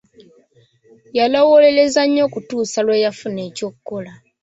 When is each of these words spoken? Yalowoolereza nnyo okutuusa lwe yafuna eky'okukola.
Yalowoolereza 1.17 2.01
nnyo 2.05 2.21
okutuusa 2.27 2.79
lwe 2.85 3.01
yafuna 3.05 3.41
eky'okukola. 3.49 4.11